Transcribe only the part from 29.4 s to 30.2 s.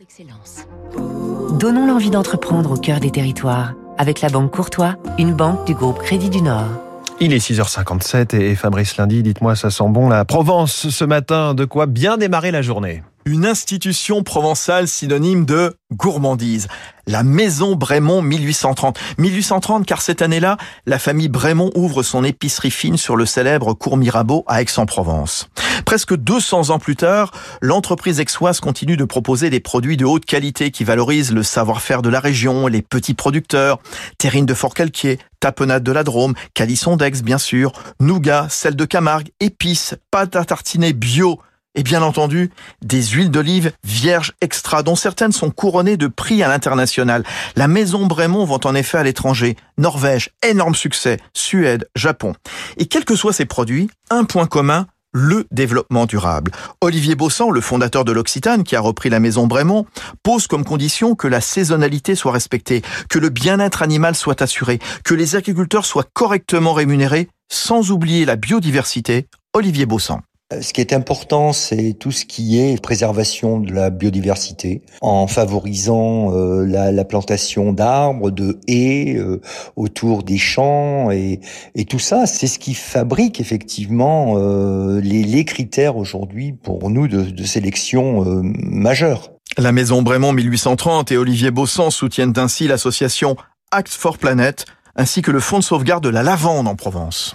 des produits de